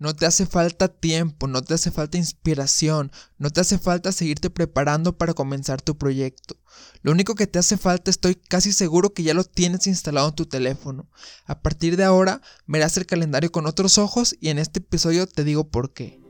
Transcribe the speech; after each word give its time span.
No 0.00 0.12
te 0.12 0.26
hace 0.26 0.44
falta 0.44 0.88
tiempo, 0.88 1.46
no 1.46 1.62
te 1.62 1.74
hace 1.74 1.92
falta 1.92 2.18
inspiración, 2.18 3.12
no 3.38 3.50
te 3.50 3.60
hace 3.60 3.78
falta 3.78 4.10
seguirte 4.10 4.50
preparando 4.50 5.16
para 5.16 5.34
comenzar 5.34 5.80
tu 5.80 5.96
proyecto. 5.96 6.56
Lo 7.02 7.12
único 7.12 7.36
que 7.36 7.46
te 7.46 7.60
hace 7.60 7.76
falta 7.76 8.10
estoy 8.10 8.34
casi 8.34 8.72
seguro 8.72 9.14
que 9.14 9.22
ya 9.22 9.34
lo 9.34 9.44
tienes 9.44 9.86
instalado 9.86 10.30
en 10.30 10.34
tu 10.34 10.46
teléfono. 10.46 11.08
A 11.46 11.60
partir 11.62 11.96
de 11.96 12.02
ahora 12.02 12.42
verás 12.66 12.96
el 12.96 13.06
calendario 13.06 13.52
con 13.52 13.66
otros 13.66 13.96
ojos 13.98 14.34
y 14.40 14.48
en 14.48 14.58
este 14.58 14.80
episodio 14.80 15.28
te 15.28 15.44
digo 15.44 15.68
por 15.68 15.92
qué. 15.92 16.20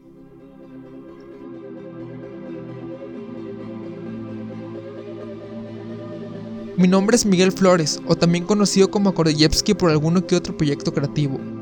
Mi 6.77 6.89
nombre 6.89 7.17
es 7.17 7.25
Miguel 7.25 7.53
Flores, 7.53 8.01
o 8.09 8.17
también 8.17 8.45
conocido 8.45 8.91
como 8.91 9.15
Kordeyevsky 9.15 9.75
por 9.75 9.91
alguno 9.91 10.27
que 10.27 10.35
otro 10.37 10.57
proyecto 10.57 10.93
creativo. 10.93 11.54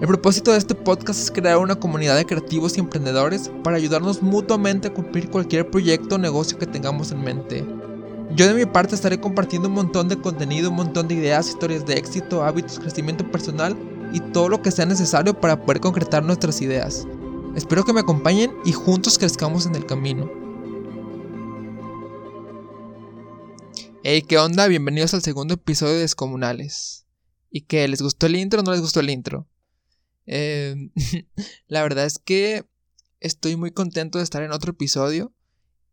El 0.00 0.06
propósito 0.06 0.52
de 0.52 0.56
este 0.56 0.74
podcast 0.74 1.20
es 1.20 1.30
crear 1.30 1.58
una 1.58 1.74
comunidad 1.74 2.16
de 2.16 2.24
creativos 2.24 2.74
y 2.74 2.80
emprendedores 2.80 3.50
para 3.62 3.76
ayudarnos 3.76 4.22
mutuamente 4.22 4.88
a 4.88 4.94
cumplir 4.94 5.28
cualquier 5.28 5.70
proyecto 5.70 6.14
o 6.14 6.18
negocio 6.18 6.56
que 6.56 6.64
tengamos 6.64 7.12
en 7.12 7.20
mente. 7.22 7.66
Yo 8.34 8.46
de 8.46 8.54
mi 8.54 8.64
parte 8.64 8.94
estaré 8.94 9.20
compartiendo 9.20 9.68
un 9.68 9.74
montón 9.74 10.08
de 10.08 10.18
contenido, 10.18 10.70
un 10.70 10.76
montón 10.76 11.06
de 11.06 11.16
ideas, 11.16 11.50
historias 11.50 11.84
de 11.84 11.98
éxito, 11.98 12.42
hábitos, 12.42 12.78
crecimiento 12.78 13.30
personal 13.30 13.76
y 14.14 14.20
todo 14.20 14.48
lo 14.48 14.62
que 14.62 14.70
sea 14.70 14.86
necesario 14.86 15.38
para 15.38 15.66
poder 15.66 15.82
concretar 15.82 16.24
nuestras 16.24 16.62
ideas. 16.62 17.06
Espero 17.54 17.84
que 17.84 17.92
me 17.92 18.00
acompañen 18.00 18.54
y 18.64 18.72
juntos 18.72 19.18
crezcamos 19.18 19.66
en 19.66 19.74
el 19.74 19.84
camino. 19.84 20.30
Hey, 24.02 24.22
¿qué 24.22 24.38
onda? 24.38 24.66
Bienvenidos 24.66 25.12
al 25.12 25.20
segundo 25.20 25.52
episodio 25.52 25.92
de 25.92 26.00
Descomunales. 26.00 27.04
¿Y 27.50 27.62
qué? 27.62 27.86
¿Les 27.86 28.00
gustó 28.00 28.24
el 28.24 28.36
intro 28.36 28.60
o 28.60 28.62
no 28.62 28.70
les 28.70 28.80
gustó 28.80 29.00
el 29.00 29.10
intro? 29.10 29.46
Em, 30.32 30.92
la 31.66 31.82
verdad 31.82 32.06
es 32.06 32.20
que 32.20 32.64
estoy 33.18 33.56
muy 33.56 33.72
contento 33.72 34.18
de 34.18 34.24
estar 34.24 34.44
en 34.44 34.52
otro 34.52 34.70
episodio. 34.70 35.34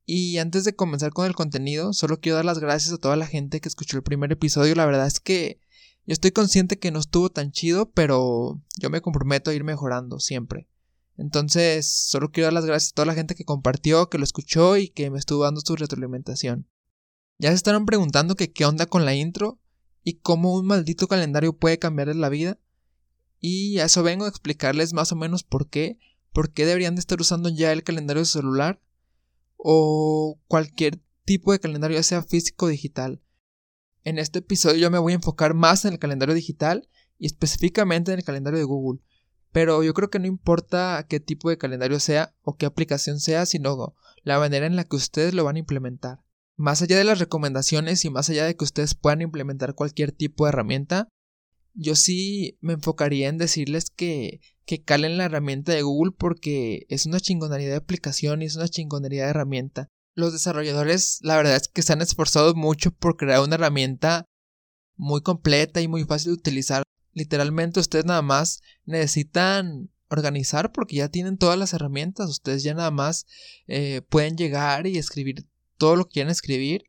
Y 0.05 0.37
antes 0.37 0.63
de 0.63 0.75
comenzar 0.75 1.11
con 1.11 1.25
el 1.25 1.35
contenido, 1.35 1.91
solo 1.91 2.21
quiero 2.21 2.37
dar 2.37 2.45
las 2.45 2.59
gracias 2.59 2.93
a 2.93 2.97
toda 2.97 3.17
la 3.17 3.25
gente 3.25 3.59
que 3.59 3.67
escuchó 3.67 3.97
el 3.97 4.03
primer 4.03 4.31
episodio. 4.31 4.75
La 4.75 4.85
verdad 4.85 5.07
es 5.07 5.19
que 5.19 5.59
yo 6.05 6.13
estoy 6.13 6.31
consciente 6.31 6.79
que 6.79 6.91
no 6.91 6.99
estuvo 6.99 7.29
tan 7.29 7.51
chido, 7.51 7.89
pero 7.91 8.61
yo 8.79 8.89
me 8.89 9.01
comprometo 9.01 9.49
a 9.49 9.53
ir 9.53 9.65
mejorando 9.65 10.19
siempre. 10.19 10.69
Entonces, 11.17 11.91
solo 11.91 12.31
quiero 12.31 12.45
dar 12.45 12.53
las 12.53 12.65
gracias 12.65 12.91
a 12.91 12.95
toda 12.95 13.07
la 13.07 13.15
gente 13.15 13.33
que 13.33 13.43
compartió, 13.43 14.07
que 14.07 14.19
lo 14.19 14.23
escuchó 14.23 14.77
y 14.77 14.87
que 14.87 15.09
me 15.09 15.17
estuvo 15.17 15.43
dando 15.43 15.61
su 15.61 15.75
retroalimentación. 15.75 16.69
Ya 17.39 17.49
se 17.49 17.55
estarán 17.55 17.85
preguntando 17.85 18.35
que 18.35 18.53
qué 18.53 18.65
onda 18.65 18.85
con 18.85 19.03
la 19.03 19.15
intro 19.15 19.59
y 20.03 20.19
cómo 20.19 20.53
un 20.53 20.67
maldito 20.67 21.07
calendario 21.07 21.57
puede 21.57 21.79
cambiarles 21.79 22.17
la 22.17 22.29
vida. 22.29 22.59
Y 23.39 23.79
a 23.79 23.85
eso 23.85 24.03
vengo 24.03 24.25
a 24.25 24.29
explicarles 24.29 24.93
más 24.93 25.11
o 25.11 25.15
menos 25.15 25.43
por 25.43 25.69
qué, 25.69 25.99
por 26.33 26.51
qué 26.51 26.65
deberían 26.65 26.95
de 26.95 26.99
estar 26.99 27.19
usando 27.19 27.49
ya 27.49 27.71
el 27.71 27.83
calendario 27.83 28.25
celular 28.25 28.81
o 29.57 30.39
cualquier 30.47 30.99
tipo 31.25 31.51
de 31.51 31.59
calendario, 31.59 31.97
ya 31.97 32.03
sea 32.03 32.23
físico 32.23 32.65
o 32.65 32.69
digital. 32.69 33.21
En 34.03 34.19
este 34.19 34.39
episodio 34.39 34.77
yo 34.77 34.91
me 34.91 34.99
voy 34.99 35.11
a 35.11 35.15
enfocar 35.15 35.53
más 35.53 35.83
en 35.83 35.93
el 35.93 35.99
calendario 35.99 36.33
digital 36.33 36.87
y 37.17 37.25
específicamente 37.25 38.11
en 38.11 38.19
el 38.19 38.25
calendario 38.25 38.59
de 38.59 38.65
Google. 38.65 39.01
Pero 39.51 39.83
yo 39.83 39.93
creo 39.93 40.09
que 40.09 40.19
no 40.19 40.27
importa 40.27 41.05
qué 41.09 41.19
tipo 41.19 41.49
de 41.49 41.57
calendario 41.57 41.99
sea 41.99 42.35
o 42.43 42.55
qué 42.57 42.65
aplicación 42.65 43.19
sea, 43.19 43.45
sino 43.45 43.95
la 44.23 44.39
manera 44.39 44.65
en 44.65 44.75
la 44.75 44.83
que 44.83 44.95
ustedes 44.95 45.33
lo 45.33 45.43
van 45.43 45.55
a 45.55 45.59
implementar. 45.59 46.23
Más 46.55 46.81
allá 46.81 46.97
de 46.97 47.03
las 47.03 47.19
recomendaciones 47.19 48.03
y 48.05 48.09
más 48.09 48.29
allá 48.29 48.45
de 48.45 48.55
que 48.55 48.63
ustedes 48.63 48.95
puedan 48.95 49.21
implementar 49.21 49.75
cualquier 49.75 50.11
tipo 50.11 50.45
de 50.45 50.49
herramienta, 50.49 51.09
yo 51.77 51.95
sí 51.95 52.57
me 52.59 52.73
enfocaría 52.73 53.29
en 53.29 53.37
decirles 53.37 53.91
que, 53.91 54.41
que 54.65 54.81
calen 54.83 55.17
la 55.17 55.25
herramienta 55.25 55.71
de 55.71 55.83
Google 55.83 56.11
porque 56.17 56.85
es 56.89 57.05
una 57.05 57.19
chingonería 57.19 57.69
de 57.69 57.75
aplicación 57.75 58.41
y 58.41 58.45
es 58.45 58.55
una 58.55 58.67
chingonería 58.67 59.25
de 59.25 59.29
herramienta. 59.29 59.87
Los 60.15 60.33
desarrolladores, 60.33 61.19
la 61.21 61.37
verdad 61.37 61.55
es 61.55 61.67
que 61.67 61.83
se 61.83 61.93
han 61.93 62.01
esforzado 62.01 62.55
mucho 62.55 62.91
por 62.91 63.15
crear 63.15 63.41
una 63.41 63.55
herramienta 63.55 64.25
muy 64.95 65.21
completa 65.21 65.79
y 65.79 65.87
muy 65.87 66.03
fácil 66.03 66.31
de 66.31 66.39
utilizar. 66.39 66.83
Literalmente 67.13 67.79
ustedes 67.79 68.05
nada 68.05 68.23
más 68.23 68.61
necesitan 68.85 69.91
organizar 70.09 70.71
porque 70.71 70.95
ya 70.95 71.09
tienen 71.09 71.37
todas 71.37 71.59
las 71.59 71.73
herramientas. 71.73 72.29
Ustedes 72.29 72.63
ya 72.63 72.73
nada 72.73 72.89
más 72.89 73.27
eh, 73.67 74.01
pueden 74.09 74.35
llegar 74.35 74.87
y 74.87 74.97
escribir 74.97 75.45
todo 75.77 75.95
lo 75.95 76.05
que 76.05 76.13
quieran 76.13 76.31
escribir. 76.31 76.85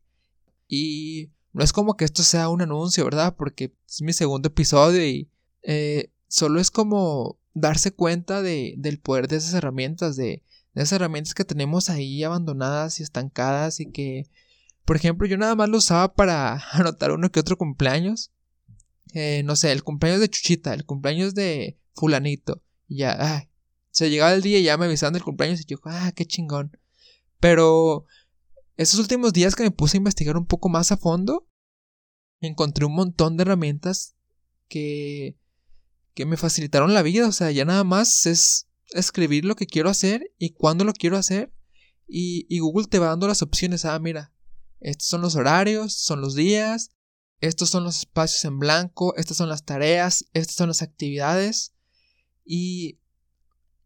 Y 0.66 1.30
no 1.58 1.64
es 1.64 1.72
como 1.72 1.96
que 1.96 2.04
esto 2.04 2.22
sea 2.22 2.50
un 2.50 2.62
anuncio, 2.62 3.04
¿verdad? 3.04 3.34
Porque 3.36 3.74
es 3.88 4.00
mi 4.00 4.12
segundo 4.12 4.46
episodio 4.46 5.04
y 5.04 5.28
eh, 5.64 6.12
solo 6.28 6.60
es 6.60 6.70
como 6.70 7.40
darse 7.52 7.90
cuenta 7.90 8.42
de, 8.42 8.74
del 8.78 9.00
poder 9.00 9.26
de 9.26 9.38
esas 9.38 9.54
herramientas, 9.54 10.14
de, 10.14 10.44
esas 10.76 10.92
herramientas 10.92 11.34
que 11.34 11.44
tenemos 11.44 11.90
ahí 11.90 12.22
abandonadas 12.22 13.00
y 13.00 13.02
estancadas 13.02 13.80
y 13.80 13.90
que, 13.90 14.30
por 14.84 14.94
ejemplo, 14.94 15.26
yo 15.26 15.36
nada 15.36 15.56
más 15.56 15.68
lo 15.68 15.78
usaba 15.78 16.14
para 16.14 16.62
anotar 16.74 17.10
uno 17.10 17.28
que 17.32 17.40
otro 17.40 17.58
cumpleaños. 17.58 18.30
Eh, 19.12 19.42
no 19.44 19.56
sé, 19.56 19.72
el 19.72 19.82
cumpleaños 19.82 20.20
de 20.20 20.30
Chuchita, 20.30 20.72
el 20.74 20.84
cumpleaños 20.84 21.34
de 21.34 21.76
fulanito. 21.96 22.62
Y 22.86 22.98
ya, 22.98 23.48
se 23.90 24.10
llegaba 24.10 24.32
el 24.32 24.42
día 24.42 24.60
y 24.60 24.62
ya 24.62 24.76
me 24.76 24.84
avisaban 24.84 25.12
del 25.12 25.24
cumpleaños 25.24 25.62
y 25.62 25.64
yo, 25.64 25.78
ah, 25.86 26.12
qué 26.14 26.24
chingón. 26.24 26.78
Pero 27.40 28.06
estos 28.76 29.00
últimos 29.00 29.32
días 29.32 29.56
que 29.56 29.64
me 29.64 29.72
puse 29.72 29.96
a 29.96 29.98
investigar 29.98 30.36
un 30.36 30.46
poco 30.46 30.68
más 30.68 30.92
a 30.92 30.96
fondo, 30.96 31.47
encontré 32.46 32.84
un 32.84 32.94
montón 32.94 33.36
de 33.36 33.42
herramientas 33.42 34.14
que, 34.68 35.36
que 36.14 36.26
me 36.26 36.36
facilitaron 36.36 36.94
la 36.94 37.02
vida. 37.02 37.26
O 37.28 37.32
sea, 37.32 37.50
ya 37.50 37.64
nada 37.64 37.84
más 37.84 38.26
es 38.26 38.68
escribir 38.90 39.44
lo 39.44 39.56
que 39.56 39.66
quiero 39.66 39.90
hacer 39.90 40.32
y 40.38 40.50
cuándo 40.50 40.84
lo 40.84 40.92
quiero 40.92 41.16
hacer. 41.16 41.52
Y, 42.06 42.46
y 42.48 42.60
Google 42.60 42.86
te 42.86 42.98
va 42.98 43.08
dando 43.08 43.26
las 43.26 43.42
opciones. 43.42 43.84
Ah, 43.84 43.98
mira, 43.98 44.32
estos 44.80 45.08
son 45.08 45.20
los 45.20 45.34
horarios, 45.34 45.94
son 45.94 46.20
los 46.20 46.34
días, 46.34 46.90
estos 47.40 47.70
son 47.70 47.84
los 47.84 47.98
espacios 47.98 48.44
en 48.44 48.58
blanco, 48.58 49.14
estas 49.16 49.36
son 49.36 49.48
las 49.48 49.64
tareas, 49.64 50.26
estas 50.32 50.54
son 50.54 50.68
las 50.68 50.82
actividades. 50.82 51.74
Y 52.44 53.00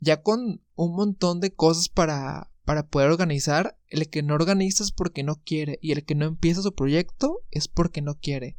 ya 0.01 0.23
con 0.23 0.63
un 0.75 0.97
montón 0.97 1.41
de 1.41 1.55
cosas 1.55 1.89
para, 1.89 2.52
para 2.65 2.87
poder 2.87 3.11
organizar, 3.11 3.79
el 3.89 4.09
que 4.09 4.23
no 4.23 4.35
organiza 4.35 4.85
es 4.85 4.93
porque 4.93 5.23
no 5.23 5.43
quiere 5.43 5.79
y 5.83 5.93
el 5.93 6.05
que 6.05 6.15
no 6.15 6.27
empieza 6.27 6.63
su 6.63 6.75
proyecto 6.75 7.41
es 7.51 7.69
porque 7.69 8.03
no 8.03 8.19
quiere. 8.19 8.59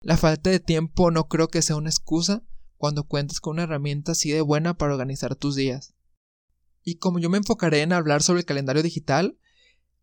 La 0.00 0.16
falta 0.16 0.50
de 0.50 0.60
tiempo 0.60 1.10
no 1.10 1.28
creo 1.28 1.48
que 1.48 1.62
sea 1.62 1.76
una 1.76 1.90
excusa 1.90 2.42
cuando 2.76 3.04
cuentas 3.04 3.40
con 3.40 3.54
una 3.54 3.62
herramienta 3.62 4.12
así 4.12 4.30
de 4.30 4.42
buena 4.42 4.76
para 4.76 4.92
organizar 4.92 5.34
tus 5.34 5.56
días. 5.56 5.94
Y 6.82 6.96
como 6.96 7.18
yo 7.18 7.30
me 7.30 7.38
enfocaré 7.38 7.80
en 7.80 7.92
hablar 7.92 8.22
sobre 8.22 8.40
el 8.40 8.46
calendario 8.46 8.82
digital, 8.82 9.38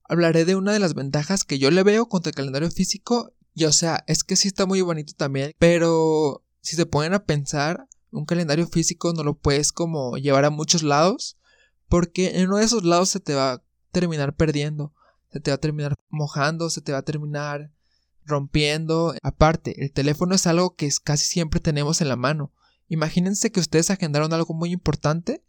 hablaré 0.03 0.45
de 0.45 0.55
una 0.55 0.73
de 0.73 0.79
las 0.79 0.95
ventajas 0.95 1.43
que 1.43 1.59
yo 1.59 1.69
le 1.69 1.83
veo 1.83 2.07
contra 2.07 2.31
el 2.31 2.35
calendario 2.35 2.71
físico, 2.71 3.35
y 3.53 3.65
o 3.65 3.71
sea, 3.71 4.03
es 4.07 4.23
que 4.23 4.35
sí 4.35 4.47
está 4.47 4.65
muy 4.65 4.81
bonito 4.81 5.13
también, 5.15 5.53
pero 5.59 6.43
si 6.61 6.75
se 6.75 6.85
ponen 6.85 7.13
a 7.13 7.25
pensar, 7.25 7.87
un 8.11 8.25
calendario 8.25 8.67
físico 8.67 9.13
no 9.13 9.23
lo 9.23 9.37
puedes 9.37 9.71
como 9.71 10.17
llevar 10.17 10.45
a 10.45 10.49
muchos 10.49 10.83
lados, 10.83 11.37
porque 11.91 12.39
en 12.39 12.47
uno 12.47 12.55
de 12.55 12.63
esos 12.63 12.85
lados 12.85 13.09
se 13.09 13.19
te 13.19 13.35
va 13.35 13.51
a 13.51 13.63
terminar 13.91 14.33
perdiendo, 14.37 14.93
se 15.29 15.41
te 15.41 15.51
va 15.51 15.55
a 15.55 15.59
terminar 15.59 15.95
mojando, 16.09 16.69
se 16.69 16.79
te 16.79 16.93
va 16.93 16.99
a 16.99 17.03
terminar 17.03 17.69
rompiendo. 18.23 19.13
Aparte, 19.21 19.83
el 19.83 19.91
teléfono 19.91 20.33
es 20.33 20.47
algo 20.47 20.73
que 20.77 20.89
casi 21.03 21.25
siempre 21.25 21.59
tenemos 21.59 21.99
en 21.99 22.07
la 22.07 22.15
mano. 22.15 22.53
Imagínense 22.87 23.51
que 23.51 23.59
ustedes 23.59 23.89
agendaron 23.89 24.31
algo 24.31 24.53
muy 24.53 24.71
importante, 24.71 25.43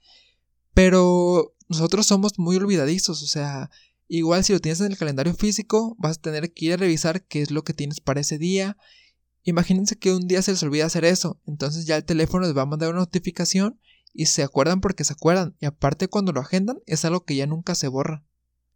pero 0.75 1.55
nosotros 1.69 2.09
somos 2.09 2.37
muy 2.41 2.57
olvidadizos, 2.57 3.23
o 3.23 3.27
sea, 3.29 3.71
igual 4.09 4.43
si 4.43 4.53
lo 4.53 4.59
tienes 4.59 4.81
en 4.81 4.91
el 4.91 4.99
calendario 4.99 5.35
físico, 5.35 5.95
vas 6.01 6.19
a 6.19 6.23
tener 6.23 6.53
que 6.53 6.65
ir 6.65 6.73
a 6.73 6.77
revisar 6.77 7.23
qué 7.23 7.43
es 7.43 7.53
lo 7.53 7.63
que 7.63 7.73
tienes 7.73 8.01
para 8.01 8.21
ese 8.21 8.37
día. 8.37 8.77
Imagínense 9.45 9.97
que 9.97 10.13
un 10.13 10.27
día 10.27 10.43
se 10.43 10.51
les 10.51 10.63
olvida 10.65 10.87
hacer 10.87 11.05
eso, 11.05 11.41
entonces 11.47 11.87
ya 11.87 11.97
el 11.97 12.05
teléfono 12.05 12.47
les 12.47 12.57
va 12.57 12.63
a 12.63 12.67
mandar 12.67 12.91
una 12.91 12.99
notificación 12.99 13.79
y 14.13 14.27
se 14.27 14.43
acuerdan 14.43 14.81
porque 14.81 15.05
se 15.05 15.13
acuerdan. 15.13 15.57
Y 15.61 15.67
aparte 15.67 16.09
cuando 16.09 16.33
lo 16.33 16.41
agendan 16.41 16.81
es 16.87 17.05
algo 17.05 17.25
que 17.25 17.37
ya 17.37 17.47
nunca 17.47 17.75
se 17.75 17.89
borra. 17.89 18.25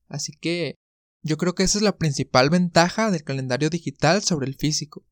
Así 0.08 0.32
que 0.32 0.76
yo 1.22 1.36
creo 1.36 1.54
que 1.54 1.64
esa 1.64 1.78
es 1.78 1.82
la 1.82 1.96
principal 1.96 2.50
ventaja 2.50 3.10
del 3.10 3.24
calendario 3.24 3.70
digital 3.70 4.22
sobre 4.22 4.46
el 4.46 4.54
físico. 4.54 5.04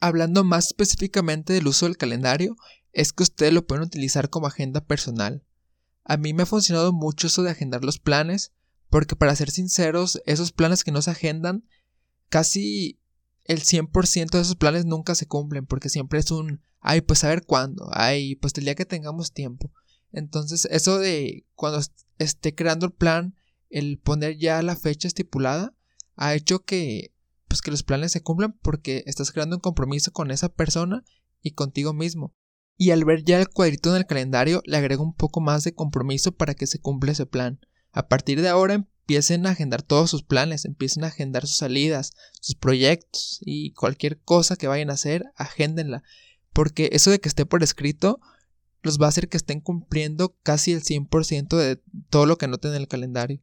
Hablando 0.00 0.44
más 0.44 0.66
específicamente 0.66 1.52
del 1.52 1.68
uso 1.68 1.86
del 1.86 1.96
calendario, 1.96 2.56
es 2.92 3.12
que 3.12 3.22
ustedes 3.22 3.52
lo 3.52 3.66
pueden 3.66 3.84
utilizar 3.84 4.30
como 4.30 4.46
agenda 4.46 4.84
personal. 4.84 5.44
A 6.04 6.16
mí 6.16 6.34
me 6.34 6.42
ha 6.42 6.46
funcionado 6.46 6.92
mucho 6.92 7.28
eso 7.28 7.42
de 7.42 7.50
agendar 7.50 7.84
los 7.84 7.98
planes, 7.98 8.52
porque 8.90 9.16
para 9.16 9.34
ser 9.34 9.50
sinceros, 9.50 10.20
esos 10.26 10.52
planes 10.52 10.84
que 10.84 10.92
no 10.92 11.02
se 11.02 11.10
agendan, 11.10 11.64
casi 12.28 13.00
el 13.44 13.62
100% 13.62 14.30
de 14.30 14.40
esos 14.40 14.56
planes 14.56 14.84
nunca 14.84 15.14
se 15.14 15.26
cumplen, 15.26 15.66
porque 15.66 15.88
siempre 15.88 16.18
es 16.18 16.30
un 16.30 16.60
ay, 16.84 17.00
pues 17.00 17.24
a 17.24 17.28
ver 17.28 17.44
cuándo, 17.44 17.88
ay, 17.92 18.36
pues 18.36 18.52
el 18.58 18.64
día 18.64 18.74
que 18.74 18.84
tengamos 18.84 19.32
tiempo. 19.32 19.72
Entonces, 20.12 20.68
eso 20.70 20.98
de 20.98 21.46
cuando 21.54 21.80
esté 22.18 22.54
creando 22.54 22.86
el 22.86 22.92
plan, 22.92 23.34
el 23.70 23.98
poner 23.98 24.36
ya 24.36 24.62
la 24.62 24.76
fecha 24.76 25.08
estipulada, 25.08 25.74
ha 26.14 26.34
hecho 26.34 26.62
que, 26.64 27.12
pues 27.48 27.62
que 27.62 27.70
los 27.70 27.82
planes 27.82 28.12
se 28.12 28.22
cumplan 28.22 28.52
porque 28.52 29.02
estás 29.06 29.32
creando 29.32 29.56
un 29.56 29.60
compromiso 29.60 30.12
con 30.12 30.30
esa 30.30 30.50
persona 30.50 31.04
y 31.42 31.52
contigo 31.52 31.94
mismo. 31.94 32.34
Y 32.76 32.90
al 32.90 33.04
ver 33.04 33.24
ya 33.24 33.40
el 33.40 33.48
cuadrito 33.48 33.90
en 33.90 33.96
el 33.96 34.06
calendario, 34.06 34.60
le 34.66 34.76
agrego 34.76 35.02
un 35.02 35.14
poco 35.14 35.40
más 35.40 35.64
de 35.64 35.74
compromiso 35.74 36.32
para 36.32 36.54
que 36.54 36.66
se 36.66 36.80
cumpla 36.80 37.12
ese 37.12 37.24
plan. 37.24 37.60
A 37.92 38.08
partir 38.08 38.42
de 38.42 38.48
ahora 38.48 38.86
empiecen 39.04 39.46
a 39.46 39.50
agendar 39.50 39.82
todos 39.82 40.08
sus 40.08 40.22
planes, 40.22 40.64
empiecen 40.64 41.04
a 41.04 41.08
agendar 41.08 41.46
sus 41.46 41.58
salidas, 41.58 42.14
sus 42.40 42.54
proyectos 42.54 43.38
y 43.42 43.72
cualquier 43.72 44.18
cosa 44.18 44.56
que 44.56 44.66
vayan 44.66 44.88
a 44.88 44.94
hacer, 44.94 45.26
agéndenla. 45.36 46.02
Porque 46.54 46.88
eso 46.92 47.10
de 47.10 47.20
que 47.20 47.28
esté 47.28 47.44
por 47.44 47.62
escrito 47.62 48.18
los 48.80 48.98
va 48.98 49.06
a 49.06 49.08
hacer 49.10 49.28
que 49.28 49.36
estén 49.36 49.60
cumpliendo 49.60 50.38
casi 50.42 50.72
el 50.72 50.82
100% 50.82 51.56
de 51.56 51.82
todo 52.08 52.24
lo 52.24 52.38
que 52.38 52.46
anoten 52.46 52.70
en 52.70 52.78
el 52.78 52.88
calendario. 52.88 53.42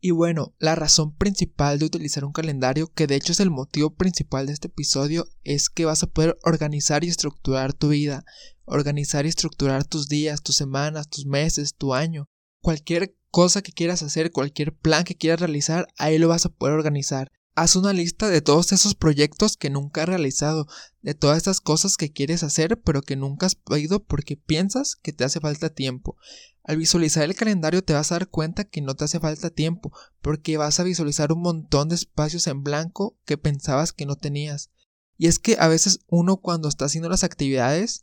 Y 0.00 0.10
bueno, 0.10 0.54
la 0.58 0.74
razón 0.74 1.16
principal 1.16 1.78
de 1.78 1.86
utilizar 1.86 2.24
un 2.26 2.32
calendario, 2.32 2.92
que 2.92 3.06
de 3.06 3.16
hecho 3.16 3.32
es 3.32 3.40
el 3.40 3.50
motivo 3.50 3.94
principal 3.94 4.46
de 4.46 4.52
este 4.52 4.68
episodio, 4.68 5.26
es 5.42 5.70
que 5.70 5.86
vas 5.86 6.02
a 6.02 6.06
poder 6.06 6.38
organizar 6.42 7.02
y 7.02 7.08
estructurar 7.08 7.72
tu 7.72 7.88
vida, 7.88 8.24
organizar 8.64 9.24
y 9.24 9.30
estructurar 9.30 9.84
tus 9.84 10.08
días, 10.08 10.42
tus 10.42 10.56
semanas, 10.56 11.08
tus 11.08 11.24
meses, 11.24 11.74
tu 11.74 11.94
año. 11.94 12.26
Cualquier 12.60 13.17
cosa 13.30 13.62
que 13.62 13.72
quieras 13.72 14.02
hacer, 14.02 14.32
cualquier 14.32 14.74
plan 14.74 15.04
que 15.04 15.16
quieras 15.16 15.40
realizar, 15.40 15.88
ahí 15.96 16.18
lo 16.18 16.28
vas 16.28 16.46
a 16.46 16.50
poder 16.50 16.74
organizar. 16.74 17.30
Haz 17.54 17.74
una 17.74 17.92
lista 17.92 18.28
de 18.28 18.40
todos 18.40 18.70
esos 18.70 18.94
proyectos 18.94 19.56
que 19.56 19.68
nunca 19.68 20.02
has 20.02 20.08
realizado, 20.08 20.68
de 21.02 21.14
todas 21.14 21.38
esas 21.38 21.60
cosas 21.60 21.96
que 21.96 22.12
quieres 22.12 22.44
hacer 22.44 22.80
pero 22.80 23.02
que 23.02 23.16
nunca 23.16 23.46
has 23.46 23.56
podido 23.56 24.04
porque 24.04 24.36
piensas 24.36 24.94
que 24.94 25.12
te 25.12 25.24
hace 25.24 25.40
falta 25.40 25.68
tiempo. 25.68 26.16
Al 26.62 26.76
visualizar 26.76 27.24
el 27.24 27.34
calendario 27.34 27.82
te 27.82 27.94
vas 27.94 28.12
a 28.12 28.16
dar 28.16 28.28
cuenta 28.28 28.64
que 28.64 28.80
no 28.80 28.94
te 28.94 29.04
hace 29.04 29.18
falta 29.18 29.50
tiempo 29.50 29.92
porque 30.20 30.56
vas 30.56 30.78
a 30.78 30.84
visualizar 30.84 31.32
un 31.32 31.40
montón 31.40 31.88
de 31.88 31.96
espacios 31.96 32.46
en 32.46 32.62
blanco 32.62 33.18
que 33.24 33.38
pensabas 33.38 33.92
que 33.92 34.06
no 34.06 34.16
tenías. 34.16 34.70
Y 35.16 35.26
es 35.26 35.38
que 35.38 35.56
a 35.58 35.66
veces 35.66 36.00
uno 36.06 36.36
cuando 36.36 36.68
está 36.68 36.84
haciendo 36.84 37.08
las 37.08 37.24
actividades 37.24 38.02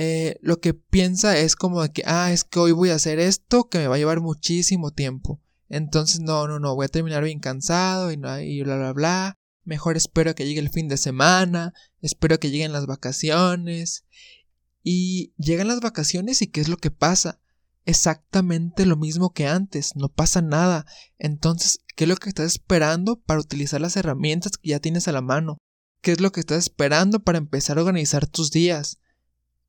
eh, 0.00 0.38
lo 0.42 0.60
que 0.60 0.74
piensa 0.74 1.36
es 1.38 1.56
como 1.56 1.82
de 1.82 1.90
que, 1.90 2.04
ah, 2.06 2.30
es 2.30 2.44
que 2.44 2.60
hoy 2.60 2.70
voy 2.70 2.90
a 2.90 2.94
hacer 2.94 3.18
esto 3.18 3.68
que 3.68 3.78
me 3.78 3.88
va 3.88 3.96
a 3.96 3.98
llevar 3.98 4.20
muchísimo 4.20 4.92
tiempo. 4.92 5.42
Entonces, 5.68 6.20
no, 6.20 6.46
no, 6.46 6.60
no, 6.60 6.76
voy 6.76 6.84
a 6.84 6.88
terminar 6.88 7.24
bien 7.24 7.40
cansado 7.40 8.12
y, 8.12 8.14
y 8.14 8.62
bla, 8.62 8.76
bla, 8.76 8.92
bla. 8.92 9.34
Mejor 9.64 9.96
espero 9.96 10.36
que 10.36 10.46
llegue 10.46 10.60
el 10.60 10.70
fin 10.70 10.86
de 10.86 10.98
semana, 10.98 11.74
espero 12.00 12.38
que 12.38 12.52
lleguen 12.52 12.70
las 12.70 12.86
vacaciones. 12.86 14.04
Y 14.84 15.32
llegan 15.36 15.66
las 15.66 15.80
vacaciones 15.80 16.42
y 16.42 16.46
¿qué 16.46 16.60
es 16.60 16.68
lo 16.68 16.76
que 16.76 16.92
pasa? 16.92 17.40
Exactamente 17.84 18.86
lo 18.86 18.96
mismo 18.96 19.32
que 19.32 19.48
antes, 19.48 19.96
no 19.96 20.08
pasa 20.10 20.42
nada. 20.42 20.86
Entonces, 21.18 21.80
¿qué 21.96 22.04
es 22.04 22.08
lo 22.08 22.14
que 22.18 22.28
estás 22.28 22.52
esperando 22.52 23.18
para 23.18 23.40
utilizar 23.40 23.80
las 23.80 23.96
herramientas 23.96 24.58
que 24.58 24.68
ya 24.68 24.78
tienes 24.78 25.08
a 25.08 25.12
la 25.12 25.22
mano? 25.22 25.58
¿Qué 26.02 26.12
es 26.12 26.20
lo 26.20 26.30
que 26.30 26.38
estás 26.38 26.58
esperando 26.58 27.18
para 27.18 27.38
empezar 27.38 27.78
a 27.78 27.80
organizar 27.80 28.28
tus 28.28 28.52
días? 28.52 29.00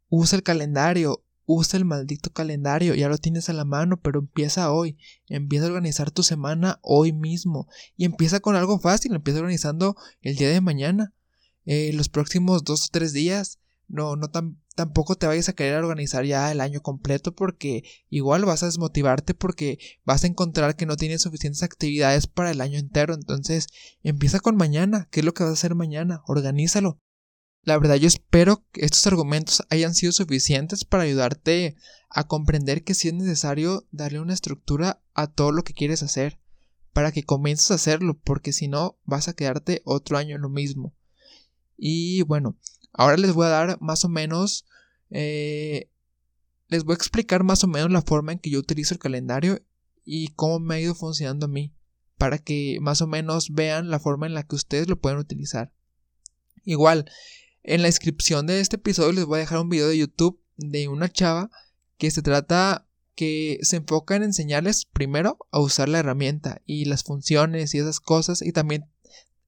Usa 0.10 0.38
el 0.38 0.44
calendario, 0.44 1.24
usa 1.52 1.78
el 1.78 1.86
maldito 1.86 2.32
calendario, 2.32 2.94
ya 2.94 3.10
lo 3.10 3.18
tienes 3.18 3.50
a 3.50 3.54
la 3.54 3.66
mano, 3.66 4.00
pero 4.00 4.20
empieza 4.20 4.72
hoy, 4.72 4.98
empieza 5.28 5.66
a 5.66 5.70
organizar 5.70 6.12
tu 6.12 6.22
semana 6.22 6.80
hoy 6.84 7.12
mismo 7.12 7.68
y 7.98 8.06
empieza 8.06 8.40
con 8.40 8.56
algo 8.56 8.80
fácil, 8.80 9.16
empieza 9.16 9.40
organizando 9.40 9.96
el 10.22 10.36
día 10.36 10.50
de 10.50 10.62
mañana, 10.62 11.14
eh, 11.66 11.92
los 11.94 12.08
próximos 12.08 12.64
dos 12.64 12.86
o 12.86 12.90
tres 12.92 13.14
días, 13.14 13.58
no, 13.88 14.16
no 14.16 14.30
tampoco 14.76 15.16
te 15.16 15.26
vayas 15.26 15.50
a 15.50 15.54
querer 15.54 15.84
organizar 15.84 16.24
ya 16.24 16.52
el 16.52 16.62
año 16.62 16.82
completo 16.82 17.34
porque 17.34 17.84
igual 18.12 18.46
vas 18.46 18.62
a 18.62 18.68
desmotivarte 18.68 19.34
porque 19.34 19.80
vas 20.06 20.24
a 20.24 20.28
encontrar 20.28 20.76
que 20.76 20.86
no 20.86 20.98
tienes 20.98 21.24
suficientes 21.24 21.64
actividades 21.64 22.28
para 22.28 22.52
el 22.52 22.62
año 22.62 22.78
entero, 22.78 23.16
entonces 23.16 23.68
empieza 24.04 24.40
con 24.40 24.56
mañana, 24.56 25.08
¿qué 25.10 25.22
es 25.22 25.26
lo 25.26 25.34
que 25.34 25.44
vas 25.44 25.50
a 25.50 25.54
hacer 25.54 25.74
mañana? 25.74 26.22
Organízalo, 26.28 27.00
la 27.64 27.78
verdad 27.78 27.96
yo 27.96 28.08
espero 28.08 28.64
que 28.72 28.86
estos 28.86 29.06
argumentos 29.08 29.64
hayan 29.70 29.94
sido 29.94 30.12
suficientes 30.12 30.86
para 30.86 31.04
ayudarte 31.04 31.76
a 32.10 32.26
comprender 32.28 32.84
que 32.84 32.96
si 32.96 33.10
es 33.10 33.14
necesario 33.14 33.86
darle 33.92 34.20
una 34.20 34.34
estructura 34.34 35.02
a 35.14 35.28
todo 35.28 35.52
lo 35.52 35.64
que 35.64 35.74
quieres 35.74 36.02
hacer, 36.02 36.40
para 36.94 37.12
que 37.12 37.24
comiences 37.24 37.72
a 37.72 37.76
hacerlo, 37.76 38.20
porque 38.24 38.52
si 38.54 38.68
no 38.68 38.98
vas 39.06 39.28
a 39.28 39.34
quedarte 39.34 39.82
otro 39.86 40.18
año 40.18 40.36
en 40.36 40.42
lo 40.42 40.50
mismo. 40.50 40.94
Y 41.78 42.24
bueno, 42.24 42.58
ahora 42.92 43.18
les 43.18 43.34
voy 43.34 43.46
a 43.46 43.50
dar 43.50 43.78
más 43.82 44.04
o 44.06 44.10
menos, 44.10 44.66
eh, 45.12 45.90
les 46.68 46.84
voy 46.84 46.94
a 46.94 46.96
explicar 46.96 47.44
más 47.44 47.64
o 47.64 47.68
menos 47.68 47.92
la 47.92 48.02
forma 48.02 48.32
en 48.32 48.40
que 48.40 48.50
yo 48.50 48.60
utilizo 48.60 48.94
el 48.94 49.00
calendario 49.00 49.62
y 50.04 50.30
cómo 50.30 50.60
me 50.60 50.76
ha 50.76 50.80
ido 50.80 50.96
funcionando 50.96 51.46
a 51.46 51.50
mí, 51.50 51.74
para 52.18 52.40
que 52.40 52.80
más 52.82 53.02
o 53.02 53.08
menos 53.08 53.54
vean 53.54 53.90
la 53.90 54.00
forma 54.00 54.26
en 54.26 54.34
la 54.34 54.44
que 54.44 54.56
ustedes 54.56 54.88
lo 54.88 55.00
pueden 55.00 55.20
utilizar. 55.20 55.72
Igual, 56.66 57.10
en 57.64 57.82
la 57.82 57.88
descripción 57.88 58.48
de 58.48 58.60
este 58.60 58.78
episodio 58.78 59.12
les 59.12 59.26
voy 59.26 59.38
a 59.38 59.42
dejar 59.42 59.60
un 59.60 59.70
video 59.70 59.88
de 59.88 59.98
YouTube 59.98 60.42
de 60.58 60.88
una 60.88 61.10
chava 61.10 61.50
que 61.98 62.12
se 62.12 62.22
trata 62.22 62.88
que 63.16 63.60
se 63.64 63.78
enfoca 63.78 64.16
en 64.16 64.24
enseñarles 64.24 64.86
primero 64.86 65.38
a 65.52 65.60
usar 65.60 65.90
la 65.90 66.00
herramienta 66.00 66.62
y 66.66 66.86
las 66.86 67.04
funciones 67.04 67.76
y 67.76 67.80
esas 67.80 68.00
cosas 68.00 68.42
y 68.42 68.54
también 68.54 68.86